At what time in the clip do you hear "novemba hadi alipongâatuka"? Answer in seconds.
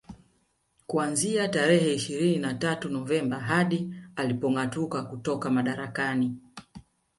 2.89-5.03